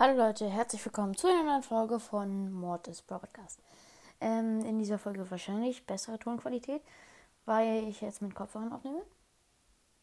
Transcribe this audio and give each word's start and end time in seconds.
Hallo 0.00 0.16
Leute, 0.16 0.48
herzlich 0.48 0.84
willkommen 0.84 1.16
zu 1.16 1.26
einer 1.26 1.42
neuen 1.42 1.64
Folge 1.64 1.98
von 1.98 2.52
Mortis 2.52 3.02
Podcast. 3.02 3.58
Ähm, 4.20 4.64
in 4.64 4.78
dieser 4.78 4.96
Folge 4.96 5.28
wahrscheinlich 5.28 5.84
bessere 5.86 6.20
Tonqualität, 6.20 6.82
weil 7.46 7.82
ich 7.88 8.00
jetzt 8.00 8.22
mit 8.22 8.32
Kopfhörern 8.32 8.72
aufnehme. 8.72 9.02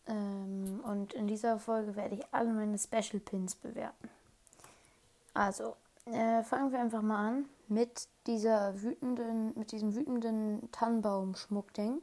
Ähm, 0.07 0.81
und 0.83 1.13
in 1.13 1.27
dieser 1.27 1.59
Folge 1.59 1.95
werde 1.95 2.15
ich 2.15 2.25
alle 2.33 2.51
meine 2.51 2.77
Special 2.77 3.21
Pins 3.21 3.55
bewerten. 3.55 4.09
Also, 5.33 5.77
äh, 6.07 6.43
fangen 6.43 6.73
wir 6.73 6.81
einfach 6.81 7.01
mal 7.01 7.29
an 7.29 7.45
mit 7.69 8.09
dieser 8.27 8.81
wütenden, 8.81 9.57
mit 9.57 9.71
diesem 9.71 9.95
wütenden 9.95 10.69
Tannenbaum-Schmuckding. 10.73 12.01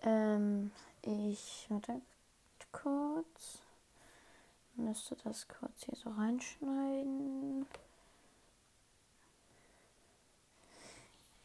Ähm, 0.00 0.70
ich, 1.02 1.66
warte 1.68 2.00
kurz 2.72 3.60
müsste 4.84 5.16
das 5.24 5.46
kurz 5.48 5.84
hier 5.84 5.96
so 5.96 6.10
reinschneiden. 6.10 7.66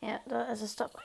Ja, 0.01 0.19
da 0.25 0.43
ist 0.45 0.61
es 0.61 0.75
dabei. 0.75 1.01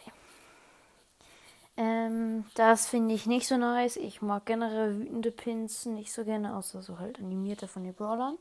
Ähm, 1.76 2.44
das 2.54 2.88
finde 2.88 3.14
ich 3.14 3.26
nicht 3.26 3.46
so 3.46 3.56
nice. 3.56 3.96
Ich 3.96 4.20
mag 4.20 4.44
generell 4.46 4.98
wütende 4.98 5.30
Pins 5.30 5.86
nicht 5.86 6.12
so 6.12 6.24
gerne, 6.24 6.56
außer 6.56 6.82
so 6.82 6.98
halt 6.98 7.18
animierte 7.18 7.68
von 7.68 7.84
den 7.84 7.94
Brawlern. 7.94 8.36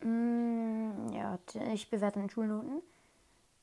Mm, 0.00 1.12
ja, 1.12 1.38
ich 1.72 1.90
bewerte 1.90 2.20
in 2.20 2.30
Schulnoten. 2.30 2.82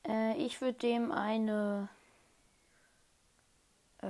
Äh, 0.07 0.37
ich 0.37 0.61
würde 0.61 0.77
dem 0.79 1.11
eine. 1.11 1.89
Äh, 4.01 4.07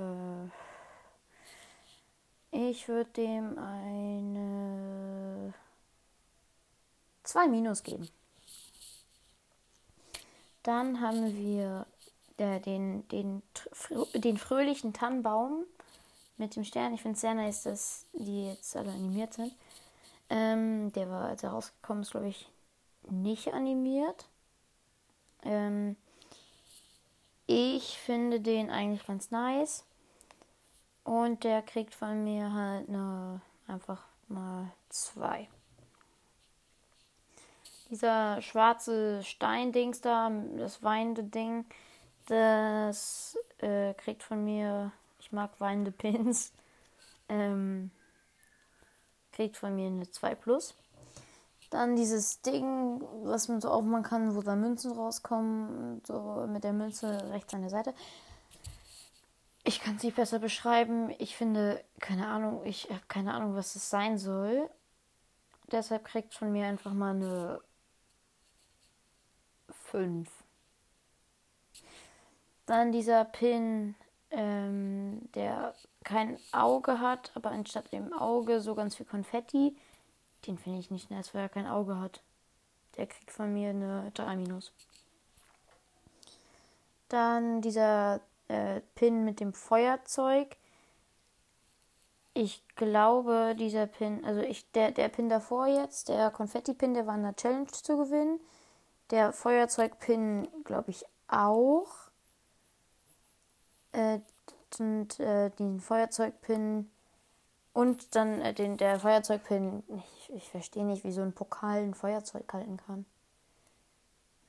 ich 2.54 2.88
würde 2.88 3.10
dem 3.10 3.58
eine 3.58 5.52
2 7.24 7.48
Minus 7.48 7.82
geben. 7.82 8.08
Dann 10.62 11.00
haben 11.00 11.36
wir 11.36 11.84
äh, 12.38 12.60
den, 12.60 13.08
den, 13.08 13.42
den 14.14 14.38
fröhlichen 14.38 14.92
Tannenbaum 14.92 15.64
mit 16.36 16.54
dem 16.54 16.62
Stern. 16.64 16.94
Ich 16.94 17.02
finde 17.02 17.16
es 17.16 17.20
sehr 17.20 17.34
nice, 17.34 17.64
dass 17.64 18.06
die 18.12 18.46
jetzt 18.46 18.76
alle 18.76 18.92
animiert 18.92 19.34
sind. 19.34 19.52
Ähm, 20.30 20.92
der 20.92 21.10
war, 21.10 21.24
als 21.28 21.42
er 21.42 21.50
rausgekommen 21.50 22.04
ist, 22.04 22.12
glaube 22.12 22.28
ich, 22.28 22.48
nicht 23.10 23.52
animiert. 23.52 24.28
Ähm, 25.42 25.96
ich 27.46 27.98
finde 27.98 28.40
den 28.40 28.70
eigentlich 28.70 29.06
ganz 29.06 29.32
nice. 29.32 29.84
Und 31.04 31.44
der 31.44 31.62
kriegt 31.62 31.94
von 31.94 32.24
mir 32.24 32.52
halt 32.52 32.88
eine, 32.88 33.40
einfach 33.66 34.02
mal 34.28 34.72
zwei. 34.88 35.48
Dieser 37.90 38.40
schwarze 38.40 39.22
Steindings 39.22 40.00
da, 40.00 40.30
das 40.56 40.82
weinende 40.82 41.22
Ding, 41.22 41.66
das 42.26 43.38
äh, 43.58 43.92
kriegt 43.94 44.22
von 44.22 44.42
mir, 44.44 44.92
ich 45.20 45.30
mag 45.30 45.60
weinende 45.60 45.92
Pins, 45.92 46.52
ähm, 47.28 47.90
kriegt 49.32 49.56
von 49.56 49.74
mir 49.74 49.88
eine 49.88 50.10
2 50.10 50.34
Plus. 50.34 50.74
Dann 51.70 51.96
dieses 51.96 52.40
Ding, 52.40 53.02
was 53.24 53.48
man 53.48 53.60
so 53.60 53.68
aufmachen 53.68 54.04
kann, 54.04 54.36
wo 54.36 54.42
da 54.42 54.54
Münzen 54.54 54.92
rauskommen, 54.92 56.00
so 56.06 56.46
mit 56.48 56.62
der 56.62 56.72
Münze 56.72 57.30
rechts 57.30 57.52
an 57.52 57.62
der 57.62 57.70
Seite. 57.70 57.94
Ich 59.66 59.80
kann 59.80 59.96
es 59.96 60.02
nicht 60.02 60.16
besser 60.16 60.38
beschreiben. 60.38 61.10
Ich 61.18 61.36
finde, 61.36 61.82
keine 61.98 62.26
Ahnung, 62.26 62.64
ich 62.66 62.90
habe 62.90 63.00
keine 63.08 63.32
Ahnung, 63.32 63.54
was 63.56 63.74
es 63.76 63.88
sein 63.88 64.18
soll. 64.18 64.68
Deshalb 65.72 66.04
kriegt 66.04 66.34
von 66.34 66.52
mir 66.52 66.66
einfach 66.66 66.92
mal 66.92 67.14
eine 67.14 67.60
5. 69.90 70.28
Dann 72.66 72.92
dieser 72.92 73.24
Pin, 73.24 73.94
ähm, 74.30 75.30
der 75.34 75.74
kein 76.04 76.38
Auge 76.52 77.00
hat, 77.00 77.32
aber 77.34 77.50
anstatt 77.50 77.90
dem 77.92 78.12
Auge 78.12 78.60
so 78.60 78.74
ganz 78.74 78.96
viel 78.96 79.06
Konfetti. 79.06 79.76
Den 80.46 80.58
finde 80.58 80.80
ich 80.80 80.90
nicht 80.90 81.10
nice, 81.10 81.32
weil 81.32 81.42
er 81.42 81.48
kein 81.48 81.66
Auge 81.66 81.98
hat. 81.98 82.22
Der 82.98 83.06
kriegt 83.06 83.30
von 83.30 83.52
mir 83.54 83.70
eine 83.70 84.10
3 84.12 84.36
minus. 84.36 84.72
Dann 87.08 87.62
dieser 87.62 88.20
äh, 88.48 88.80
Pin 88.94 89.24
mit 89.24 89.40
dem 89.40 89.52
Feuerzeug. 89.52 90.56
Ich 92.34 92.64
glaube, 92.74 93.54
dieser 93.58 93.86
Pin, 93.86 94.24
also 94.24 94.40
ich, 94.40 94.70
der, 94.72 94.90
der 94.90 95.08
Pin 95.08 95.28
davor 95.28 95.66
jetzt, 95.66 96.08
der 96.08 96.30
Konfetti-Pin, 96.30 96.94
der 96.94 97.06
war 97.06 97.14
in 97.14 97.22
der 97.22 97.36
Challenge 97.36 97.68
zu 97.68 97.96
gewinnen. 97.96 98.40
Der 99.10 99.32
Feuerzeug-Pin, 99.32 100.48
glaube 100.64 100.90
ich, 100.90 101.04
auch. 101.28 101.88
Äh, 103.92 104.18
und 104.80 105.20
äh, 105.20 105.50
den 105.50 105.80
Feuerzeugpin 105.80 106.90
und 107.72 108.14
dann 108.14 108.40
äh, 108.40 108.54
den, 108.54 108.76
der 108.76 109.00
Feuerzeugpin. 109.00 109.82
Ich, 109.88 110.32
ich 110.32 110.48
verstehe 110.48 110.84
nicht, 110.84 111.04
wie 111.04 111.12
so 111.12 111.22
ein 111.22 111.32
Pokal 111.32 111.82
ein 111.82 111.94
Feuerzeug 111.94 112.52
halten 112.52 112.76
kann. 112.76 113.04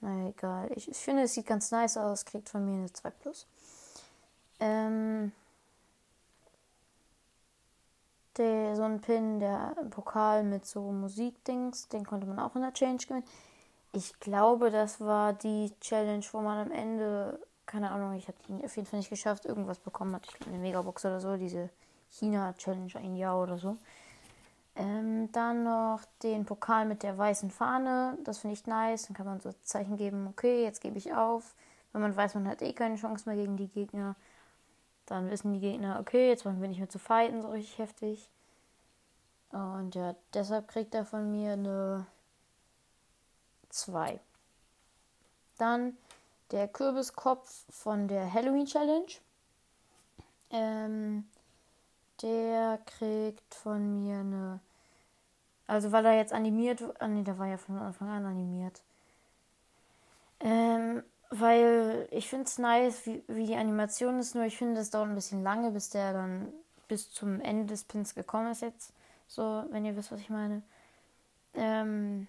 Na 0.02 0.30
egal. 0.30 0.72
Ich, 0.76 0.90
ich 0.90 0.98
finde, 0.98 1.24
es 1.24 1.34
sieht 1.34 1.48
ganz 1.48 1.72
nice 1.72 1.98
aus. 1.98 2.26
Kriegt 2.26 2.50
von 2.50 2.66
mir 2.66 2.78
eine 2.78 2.92
2 2.92 3.10
Plus. 3.10 3.48
Ähm, 4.60 5.32
der, 8.38 8.76
so 8.76 8.84
ein 8.84 9.02
Pin, 9.02 9.40
der 9.40 9.76
Pokal 9.90 10.44
mit 10.44 10.66
so 10.66 10.82
Musikdings, 10.92 11.88
den 11.88 12.06
konnte 12.06 12.28
man 12.28 12.40
auch 12.40 12.56
in 12.56 12.62
der 12.62 12.74
Change 12.74 13.08
gewinnen. 13.08 13.26
Ich 13.94 14.20
glaube, 14.20 14.72
das 14.72 15.00
war 15.00 15.34
die 15.34 15.72
Challenge, 15.80 16.26
wo 16.32 16.42
man 16.42 16.68
am 16.68 16.72
Ende, 16.72 17.40
keine 17.66 17.92
Ahnung, 17.92 18.14
ich 18.14 18.28
habe 18.28 18.38
die 18.48 18.66
auf 18.66 18.76
jeden 18.76 18.88
Fall 18.88 19.00
nicht 19.00 19.10
geschafft, 19.10 19.46
irgendwas 19.46 19.80
bekommen 19.80 20.14
hat. 20.14 20.26
Ich 20.26 20.34
glaube, 20.34 20.52
eine 20.52 20.62
Megabox 20.62 21.06
oder 21.06 21.22
so, 21.22 21.38
diese 21.38 21.70
China-Challenge, 22.12 22.92
ein 22.96 23.16
Jahr 23.16 23.42
oder 23.42 23.58
so. 23.58 23.78
Ähm, 24.76 25.32
dann 25.32 25.64
noch 25.64 26.02
den 26.22 26.46
Pokal 26.46 26.86
mit 26.86 27.04
der 27.04 27.18
weißen 27.18 27.50
Fahne. 27.50 28.18
Das 28.26 28.40
finde 28.40 28.56
ich 28.56 28.68
nice. 28.68 29.08
Dann 29.08 29.16
kann 29.16 29.26
man 29.26 29.40
so 29.40 29.54
Zeichen 29.64 29.96
geben, 29.96 30.28
okay, 30.28 30.64
jetzt 30.64 30.82
gebe 30.82 30.98
ich 30.98 31.14
auf. 31.14 31.56
Wenn 31.94 32.02
man 32.02 32.16
weiß, 32.16 32.36
man 32.36 32.50
hat 32.50 32.62
eh 32.62 32.74
keine 32.74 32.98
Chance 32.98 33.30
mehr 33.30 33.38
gegen 33.38 33.56
die 33.56 33.70
Gegner. 33.70 34.16
Dann 35.06 35.30
wissen 35.30 35.54
die 35.54 35.60
Gegner, 35.60 36.00
okay, 36.00 36.30
jetzt 36.30 36.46
wollen 36.46 36.62
wir 36.62 36.68
nicht 36.68 36.80
mehr 36.80 36.90
zu 36.90 37.00
fighten, 37.00 37.42
so 37.42 37.50
richtig 37.50 37.78
heftig. 37.78 38.30
Und 39.52 39.96
ja, 39.96 40.16
deshalb 40.34 40.68
kriegt 40.68 40.94
er 40.96 41.06
von 41.06 41.32
mir 41.32 41.54
eine 41.54 42.06
2. 43.70 44.20
Dann 45.58 45.98
der 46.52 46.68
Kürbiskopf 46.68 47.66
von 47.70 48.08
der 48.08 48.34
Halloween 48.34 48.66
Challenge. 48.66 49.12
Ähm, 50.50 51.26
der 52.22 52.80
kriegt 52.86 53.54
von 53.54 54.04
mir 54.04 54.20
eine. 54.20 54.60
Also, 55.68 55.92
weil 55.92 56.06
er 56.06 56.18
jetzt 56.18 56.34
animiert. 56.34 56.84
Ah, 57.00 57.08
nee, 57.08 57.24
der 57.24 57.38
war 57.40 57.48
ja 57.48 57.58
von 57.58 57.78
Anfang 57.78 58.10
an 58.10 58.26
animiert. 58.26 58.82
Ähm, 60.40 61.04
weil 61.40 62.08
ich 62.12 62.30
finde 62.30 62.46
es 62.46 62.58
nice, 62.58 63.06
wie, 63.06 63.24
wie 63.28 63.48
die 63.48 63.56
Animation 63.56 64.20
ist, 64.20 64.36
nur 64.36 64.46
ich 64.46 64.58
finde, 64.58 64.82
es 64.82 64.90
dauert 64.90 65.10
ein 65.10 65.16
bisschen 65.16 65.44
lange, 65.44 65.72
bis 65.72 65.90
der 65.90 66.14
dann 66.14 66.54
bis 66.88 67.12
zum 67.12 67.40
Ende 67.42 67.66
des 67.66 67.84
Pins 67.84 68.16
gekommen 68.16 68.52
ist 68.52 68.62
jetzt. 68.62 68.94
So, 69.28 69.64
wenn 69.70 69.86
ihr 69.86 69.96
wisst, 69.96 70.12
was 70.12 70.20
ich 70.20 70.30
meine. 70.30 70.62
Ähm, 71.56 72.28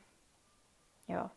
ja, 1.06 1.30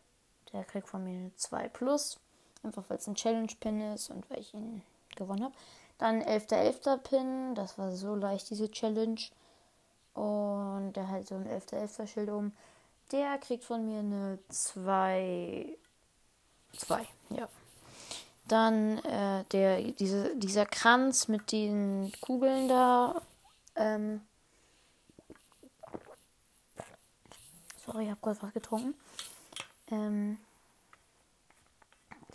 der 0.52 0.64
kriegt 0.64 0.88
von 0.88 1.04
mir 1.04 1.10
eine 1.10 1.36
2 1.36 1.68
Plus. 1.68 2.18
Einfach 2.62 2.84
weil 2.88 2.98
es 2.98 3.06
ein 3.06 3.14
Challenge-Pin 3.14 3.94
ist 3.94 4.10
und 4.10 4.28
weil 4.30 4.40
ich 4.40 4.54
ihn 4.54 4.82
gewonnen 5.16 5.44
habe. 5.44 5.54
Dann 5.98 6.22
11.11. 6.22 6.84
.11. 6.84 6.96
Pin, 6.98 7.54
das 7.54 7.78
war 7.78 7.92
so 7.92 8.14
leicht, 8.14 8.48
diese 8.50 8.70
Challenge. 8.70 9.20
Und 10.14 10.92
der 10.94 11.08
hat 11.08 11.26
so 11.26 11.34
ein 11.34 11.46
11.11. 11.46 12.06
Schild 12.06 12.30
oben. 12.30 12.56
Der 13.12 13.38
kriegt 13.38 13.64
von 13.64 13.84
mir 13.84 14.00
eine 14.00 14.38
2 14.48 15.76
Zwei, 16.76 17.06
ja. 17.30 17.48
Dann 18.50 18.98
äh, 19.04 19.44
der, 19.52 19.80
diese, 19.92 20.34
dieser 20.34 20.66
Kranz 20.66 21.28
mit 21.28 21.52
den 21.52 22.10
Kugeln 22.20 22.66
da. 22.68 23.22
Ähm, 23.76 24.22
sorry, 27.86 28.04
ich 28.04 28.10
habe 28.10 28.20
kurz 28.20 28.42
was 28.42 28.52
getrunken. 28.52 28.94
Ähm, 29.92 30.38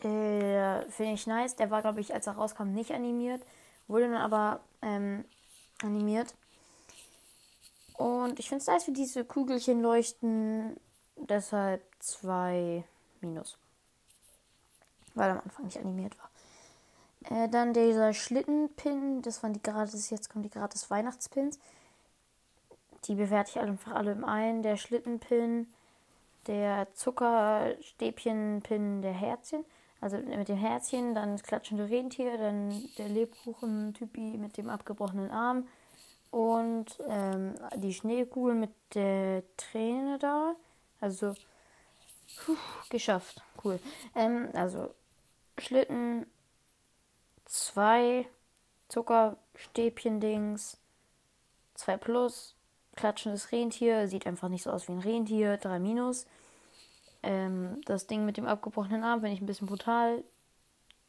der 0.04 0.86
finde 0.90 1.16
ich 1.16 1.28
nice. 1.28 1.58
Der 1.58 1.70
war, 1.70 1.82
glaube 1.82 2.00
ich, 2.00 2.14
als 2.14 2.28
er 2.28 2.34
rauskam, 2.38 2.72
nicht 2.72 2.92
animiert. 2.92 3.46
Wurde 3.90 4.10
dann 4.10 4.22
aber 4.22 4.62
ähm, 4.82 5.26
animiert. 5.84 6.34
Und 7.98 8.40
ich 8.40 8.48
finde 8.48 8.62
es 8.62 8.68
nice, 8.68 8.88
wie 8.88 8.94
diese 8.94 9.26
Kugelchen 9.26 9.82
leuchten. 9.82 10.80
Deshalb 11.18 11.84
zwei 12.00 12.86
Minus 13.20 13.58
weil 15.16 15.32
am 15.32 15.40
Anfang 15.40 15.66
nicht 15.66 15.80
animiert 15.80 16.16
war. 16.20 16.30
Äh, 17.30 17.50
dann 17.50 17.74
dieser 17.74 18.14
Schlittenpin, 18.14 19.22
das 19.22 19.42
waren 19.42 19.54
die 19.54 19.64
gratis, 19.64 20.10
jetzt 20.10 20.30
kommen 20.30 20.44
die 20.44 20.50
gratis 20.50 20.90
Weihnachtspins. 20.90 21.60
die 23.08 23.16
bewerte 23.16 23.52
ich 23.52 23.60
einfach 23.60 23.94
alle 23.94 24.12
im 24.12 24.24
einen. 24.24 24.64
Der 24.64 24.78
Schlittenpin, 24.78 25.68
der 26.48 26.88
Zuckerstäbchenpin, 26.94 29.02
der 29.02 29.14
Herzchen. 29.14 29.66
Also 30.02 30.18
mit 30.18 30.50
dem 30.50 30.58
Herzchen, 30.58 31.16
dann 31.16 31.34
das 31.34 31.44
klatschende 31.44 31.90
Rentier, 31.90 32.38
dann 32.38 32.72
der 32.98 33.10
Lebkuchen-Typi 33.10 34.38
mit 34.38 34.58
dem 34.58 34.70
abgebrochenen 34.70 35.32
Arm 35.32 35.68
und 36.32 36.98
ähm, 37.08 37.56
die 37.78 37.94
Schneekugel 37.94 38.56
mit 38.56 38.72
der 38.94 39.44
Träne 39.58 40.20
da. 40.20 40.56
Also 41.00 41.34
puh, 42.46 42.58
geschafft. 42.90 43.42
Cool. 43.64 43.80
Ähm, 44.16 44.50
also 44.54 44.90
Schlitten, 45.66 46.26
zwei 47.46 48.28
Zuckerstäbchen-Dings, 48.90 50.78
zwei 51.74 51.98
plus, 51.98 52.56
klatschendes 52.96 53.52
Rentier, 53.52 54.08
sieht 54.08 54.28
einfach 54.28 54.50
nicht 54.50 54.64
so 54.64 54.72
aus 54.72 54.88
wie 54.88 54.94
ein 54.94 55.00
Rentier, 55.00 55.58
drei 55.58 55.80
minus. 55.80 56.26
Ähm, 57.24 57.82
das 57.86 58.08
Ding 58.08 58.26
mit 58.26 58.38
dem 58.38 58.46
abgebrochenen 58.46 59.04
Arm 59.04 59.22
finde 59.22 59.36
ich 59.36 59.42
ein 59.42 59.48
bisschen 59.48 59.68
brutal. 59.68 60.24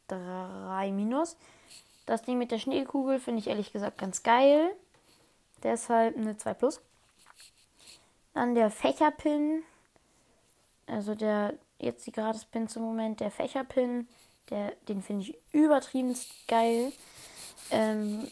3 0.07 0.91
minus. 0.91 1.37
Das 2.05 2.21
Ding 2.21 2.37
mit 2.37 2.51
der 2.51 2.59
Schneekugel 2.59 3.19
finde 3.19 3.39
ich 3.39 3.47
ehrlich 3.47 3.71
gesagt 3.73 3.97
ganz 3.97 4.23
geil. 4.23 4.73
Deshalb 5.63 6.15
eine 6.15 6.37
2 6.37 6.53
plus. 6.53 6.81
Dann 8.33 8.55
der 8.55 8.71
Fächerpin. 8.71 9.63
Also 10.85 11.15
der 11.15 11.53
jetzt 11.79 12.07
die 12.07 12.11
Gratis-Pin 12.11 12.67
zum 12.67 12.83
Moment. 12.83 13.19
Der 13.19 13.31
Fächerpin. 13.31 14.07
Der, 14.49 14.71
den 14.87 15.01
finde 15.01 15.23
ich 15.23 15.37
übertrieben 15.51 16.15
geil. 16.47 16.91
Ähm, 17.71 18.27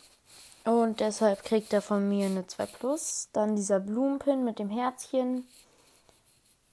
und 0.63 0.99
deshalb 0.99 1.43
kriegt 1.43 1.73
er 1.73 1.81
von 1.81 2.09
mir 2.09 2.25
eine 2.25 2.47
2 2.47 2.65
plus. 2.65 3.29
Dann 3.33 3.55
dieser 3.55 3.79
Blumenpin 3.79 4.43
mit 4.43 4.59
dem 4.59 4.69
Herzchen. 4.69 5.47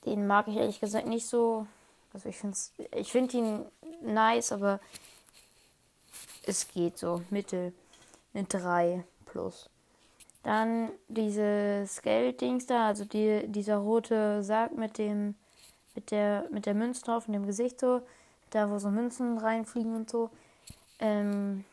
Den 0.06 0.26
mag 0.26 0.48
ich 0.48 0.56
ehrlich 0.56 0.80
gesagt 0.80 1.06
nicht 1.06 1.26
so. 1.26 1.66
Also 2.14 2.28
ich 2.28 2.36
finde 2.36 2.56
ich 2.94 3.12
find 3.12 3.34
ihn 3.34 3.64
nice, 4.00 4.52
aber 4.52 4.80
es 6.46 6.68
geht 6.68 6.98
so. 6.98 7.22
Mittel. 7.30 7.72
Eine 8.34 8.44
3 8.44 9.04
plus. 9.26 9.68
Dann 10.42 10.90
dieses 11.08 12.02
Gelddings 12.02 12.66
da, 12.66 12.88
also 12.88 13.04
die, 13.04 13.46
dieser 13.46 13.76
rote 13.76 14.42
Sarg 14.42 14.76
mit 14.76 14.98
dem, 14.98 15.36
mit 15.94 16.10
der, 16.10 16.48
mit 16.50 16.66
der 16.66 16.74
Münze 16.74 17.04
drauf 17.04 17.28
und 17.28 17.34
dem 17.34 17.46
Gesicht 17.46 17.78
so, 17.78 18.02
da 18.54 18.70
wo 18.70 18.78
so 18.78 18.90
Münzen 18.90 19.38
reinfliegen 19.38 19.94
und 19.96 20.10
so. 20.10 20.30
Ähm, 20.98 21.64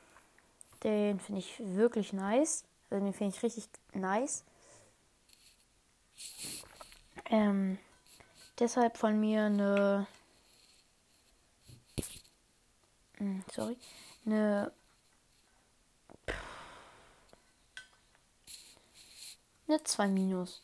den 0.83 1.19
finde 1.19 1.39
ich 1.39 1.59
wirklich 1.59 2.13
nice. 2.13 2.65
Also 2.89 3.05
den 3.05 3.13
finde 3.13 3.35
ich 3.35 3.43
richtig 3.43 3.69
nice. 3.93 4.43
Ähm, 7.29 7.77
Deshalb 8.59 8.97
von 8.97 9.17
mir 9.17 9.45
eine. 9.45 10.07
Hm, 13.17 13.43
sorry. 13.53 13.77
Eine. 14.25 14.73
Eine 19.67 19.83
2 19.83 20.07
minus. 20.09 20.61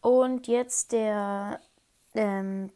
Und 0.00 0.48
jetzt 0.48 0.90
der. 0.90 1.60
Ähm, 2.14 2.72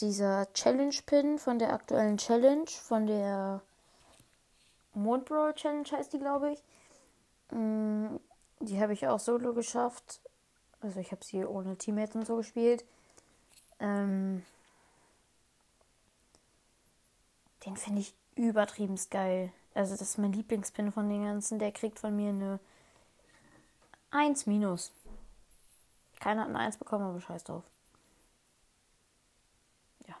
dieser 0.00 0.52
Challenge-Pin 0.52 1.38
von 1.38 1.58
der 1.58 1.72
aktuellen 1.72 2.16
Challenge, 2.16 2.68
von 2.68 3.06
der 3.06 3.62
Mondbrow 4.94 5.54
Challenge 5.54 5.88
heißt 5.90 6.12
die, 6.12 6.18
glaube 6.18 6.52
ich. 6.52 6.62
Hm, 7.50 8.20
die 8.60 8.80
habe 8.80 8.92
ich 8.92 9.06
auch 9.06 9.20
solo 9.20 9.52
geschafft. 9.54 10.20
Also 10.80 11.00
ich 11.00 11.12
habe 11.12 11.24
sie 11.24 11.44
ohne 11.44 11.76
Teammates 11.76 12.16
und 12.16 12.26
so 12.26 12.36
gespielt. 12.36 12.84
Ähm, 13.78 14.44
den 17.64 17.76
finde 17.76 18.00
ich 18.00 18.14
übertrieben 18.34 18.98
geil. 19.10 19.52
Also 19.74 19.92
das 19.92 20.02
ist 20.02 20.18
mein 20.18 20.32
Lieblingspin 20.32 20.92
von 20.92 21.08
den 21.08 21.24
ganzen. 21.24 21.58
Der 21.58 21.72
kriegt 21.72 21.98
von 21.98 22.14
mir 22.14 22.30
eine 22.30 22.60
1 24.10 24.46
minus. 24.46 24.92
Keiner 26.20 26.42
hat 26.42 26.48
eine 26.48 26.58
1 26.58 26.76
bekommen, 26.76 27.04
aber 27.04 27.20
scheiß 27.20 27.44
drauf. 27.44 27.64
Ja. 30.06 30.14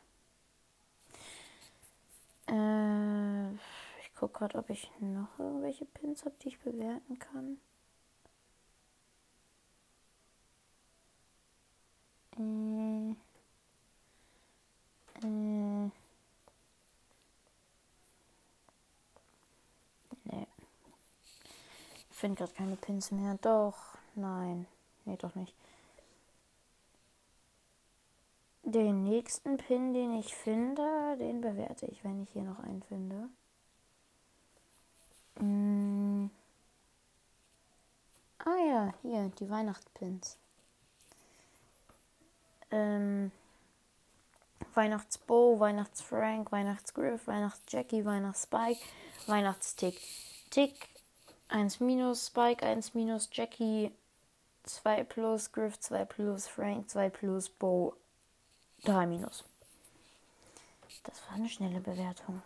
Äh, 2.48 3.54
ich 4.00 4.11
gucke 4.22 4.38
gerade, 4.38 4.58
ob 4.58 4.70
ich 4.70 4.88
noch 5.00 5.36
irgendwelche 5.36 5.84
Pins 5.84 6.24
habe, 6.24 6.36
die 6.40 6.48
ich 6.48 6.60
bewerten 6.60 7.18
kann. 7.18 7.58
Äh. 12.38 13.16
Äh, 15.24 15.90
nee. 20.24 20.46
Ich 22.10 22.16
finde 22.16 22.36
gerade 22.36 22.52
keine 22.52 22.76
Pins 22.76 23.10
mehr. 23.10 23.36
Doch. 23.42 23.96
Nein. 24.14 24.66
Nee, 25.04 25.16
doch 25.16 25.34
nicht. 25.34 25.52
Den 28.62 29.02
nächsten 29.02 29.56
Pin, 29.56 29.92
den 29.92 30.12
ich 30.12 30.32
finde, 30.36 31.16
den 31.18 31.40
bewerte 31.40 31.86
ich, 31.86 32.04
wenn 32.04 32.22
ich 32.22 32.30
hier 32.30 32.44
noch 32.44 32.60
einen 32.60 32.84
finde. 32.84 33.28
Hm. 35.38 36.30
Ah 38.38 38.58
ja, 38.66 38.94
hier, 39.02 39.30
die 39.38 39.48
Weihnachtspins. 39.50 40.36
Ähm. 42.70 43.30
Weihnachtsbo, 44.74 45.60
Weihnachtsfrank, 45.60 46.50
Weihnachtsgriff, 46.50 47.26
Weihnachtsjackie, 47.26 48.04
Weihnachtsspike, 48.04 48.80
Weihnachtstick. 49.26 50.00
Tick 50.50 50.88
1 51.48 51.80
minus, 51.80 52.28
Spike 52.28 52.64
1 52.64 52.94
minus, 52.94 53.28
Jackie 53.32 53.90
2 54.64 55.04
plus, 55.04 55.52
Griff 55.52 55.78
2 55.78 56.04
plus, 56.06 56.48
Frank 56.48 56.88
2 56.88 57.10
plus, 57.10 57.48
Bo 57.50 57.94
3 58.84 59.06
minus. 59.06 59.44
Das 61.04 61.20
war 61.26 61.36
eine 61.36 61.48
schnelle 61.48 61.80
Bewertung. 61.80 62.42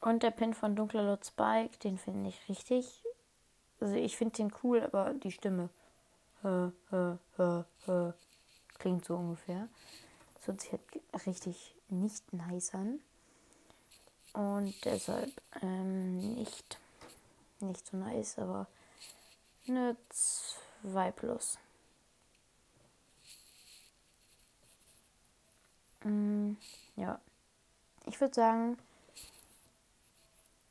Und 0.00 0.22
der 0.22 0.30
Pin 0.30 0.54
von 0.54 0.76
Dunkler 0.76 1.02
Lot 1.02 1.26
Spike, 1.26 1.78
den 1.78 1.98
finde 1.98 2.30
ich 2.30 2.48
richtig. 2.48 3.04
Also 3.80 3.94
ich 3.94 4.16
finde 4.16 4.36
den 4.36 4.52
cool, 4.62 4.82
aber 4.82 5.14
die 5.14 5.30
Stimme. 5.30 5.68
Hä, 6.42 6.70
hä, 6.90 7.64
hä. 7.86 8.12
Klingt 8.78 9.04
so 9.04 9.16
ungefähr. 9.16 9.68
Das 10.34 10.46
hört 10.46 10.60
sich 10.60 10.72
halt 10.72 11.26
richtig 11.26 11.74
nicht 11.88 12.32
nice 12.32 12.74
an. 12.74 13.00
Und 14.32 14.84
deshalb 14.84 15.30
ähm, 15.60 16.34
nicht, 16.34 16.78
nicht 17.60 17.86
so 17.86 17.96
nice, 17.96 18.38
aber 18.38 18.68
eine 19.68 19.96
2 20.08 21.10
plus. 21.12 21.58
Mm, 26.04 26.52
ja. 26.96 27.20
Ich 28.06 28.20
würde 28.20 28.34
sagen, 28.34 28.78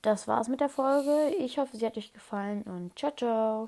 das 0.01 0.27
war's 0.27 0.47
mit 0.47 0.61
der 0.61 0.69
Folge. 0.69 1.35
Ich 1.37 1.57
hoffe, 1.57 1.75
sie 1.77 1.85
hat 1.85 1.97
euch 1.97 2.13
gefallen 2.13 2.63
und 2.63 2.97
ciao, 2.97 3.11
ciao. 3.11 3.67